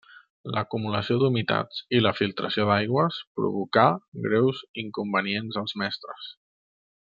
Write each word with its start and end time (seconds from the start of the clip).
L'acumulació 0.53 1.17
d'humitats 1.23 1.81
i 1.97 1.99
la 2.05 2.13
filtració 2.21 2.65
d'aigües 2.71 3.21
provocà 3.41 3.85
greus 4.27 4.65
inconvenients 4.87 5.61
als 5.63 5.79
mestres. 5.85 6.35